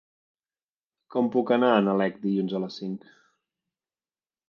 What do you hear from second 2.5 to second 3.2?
a les cinc?